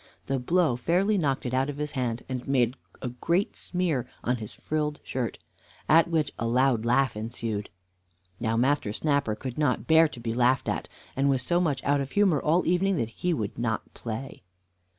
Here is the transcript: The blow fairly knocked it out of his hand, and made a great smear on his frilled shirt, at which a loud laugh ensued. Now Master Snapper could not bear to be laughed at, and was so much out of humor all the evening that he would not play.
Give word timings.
The 0.25 0.39
blow 0.39 0.77
fairly 0.77 1.15
knocked 1.15 1.45
it 1.45 1.53
out 1.53 1.69
of 1.69 1.77
his 1.77 1.91
hand, 1.91 2.25
and 2.27 2.47
made 2.47 2.75
a 3.03 3.09
great 3.09 3.55
smear 3.55 4.07
on 4.23 4.37
his 4.37 4.55
frilled 4.55 4.99
shirt, 5.03 5.37
at 5.87 6.07
which 6.07 6.31
a 6.39 6.47
loud 6.47 6.85
laugh 6.85 7.15
ensued. 7.15 7.69
Now 8.39 8.57
Master 8.57 8.93
Snapper 8.93 9.35
could 9.35 9.59
not 9.59 9.85
bear 9.85 10.07
to 10.07 10.19
be 10.19 10.33
laughed 10.33 10.67
at, 10.67 10.89
and 11.15 11.29
was 11.29 11.43
so 11.43 11.59
much 11.61 11.83
out 11.83 12.01
of 12.01 12.13
humor 12.13 12.39
all 12.41 12.63
the 12.63 12.71
evening 12.71 12.95
that 12.95 13.09
he 13.09 13.31
would 13.31 13.59
not 13.59 13.93
play. 13.93 14.41